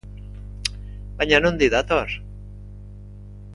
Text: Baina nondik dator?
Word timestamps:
Baina 1.19 1.43
nondik 1.45 1.71
dator? 1.75 2.17